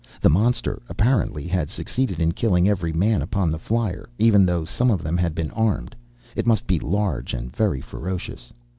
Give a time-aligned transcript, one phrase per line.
[0.19, 4.89] The monster, apparently, had succeeded in killing every man upon the flier, even though some
[4.89, 5.95] of them had been armed.
[6.35, 8.51] It must be large and very ferocious.